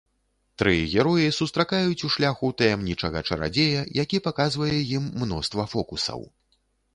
[0.59, 6.19] Тры героі сустракаюць у шляху таямнічага чарадзея, які паказвае ім мноства фокусаў.